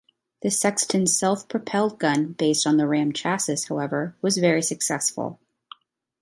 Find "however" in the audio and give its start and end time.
3.69-4.15